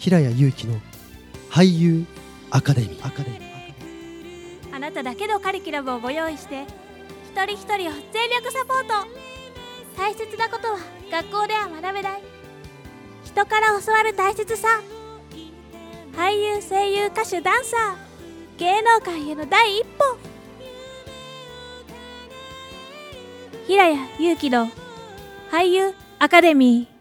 [0.00, 0.80] 平谷祐希の
[1.50, 2.06] 俳優
[2.50, 3.06] アカデミー。
[3.06, 6.62] アカデミーあなただけのカリキュラムをご用意して
[7.30, 9.06] 一人一人を全力サポート。
[9.98, 10.78] 大切なことは
[11.10, 12.22] 学校では学べない。
[13.24, 14.80] 人から教わる大切さ。
[16.16, 18.58] 俳優声優歌手ダンサー。
[18.58, 20.18] 芸能界への第一歩。
[23.66, 24.70] 平谷祐希の
[25.50, 26.99] 俳優アカデミー。